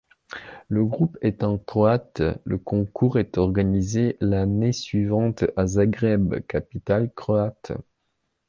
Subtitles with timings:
[0.67, 7.71] Le groupe étant croate, le concours est organisé l'année suivante à Zagreb, capitale croate.